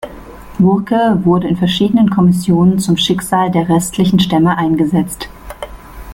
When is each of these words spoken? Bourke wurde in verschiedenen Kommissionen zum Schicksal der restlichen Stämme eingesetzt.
Bourke 0.57 1.23
wurde 1.25 1.47
in 1.47 1.57
verschiedenen 1.57 2.09
Kommissionen 2.09 2.79
zum 2.79 2.97
Schicksal 2.97 3.51
der 3.51 3.69
restlichen 3.69 4.19
Stämme 4.19 4.57
eingesetzt. 4.57 5.29